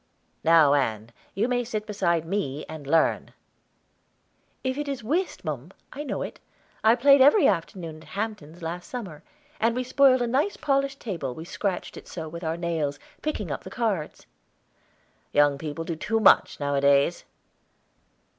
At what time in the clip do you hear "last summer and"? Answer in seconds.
8.61-9.75